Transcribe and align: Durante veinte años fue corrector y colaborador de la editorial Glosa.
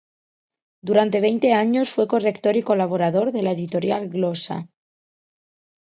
Durante 0.87 1.19
veinte 1.21 1.53
años 1.53 1.91
fue 1.91 2.07
corrector 2.07 2.55
y 2.57 2.63
colaborador 2.63 3.31
de 3.31 3.43
la 3.43 3.51
editorial 3.51 4.09
Glosa. 4.09 4.67